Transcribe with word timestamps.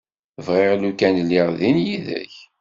Bɣiɣ 0.45 0.73
lukan 0.81 1.15
lliɣ 1.25 1.47
din 1.59 1.77
yid-k. 1.85 2.35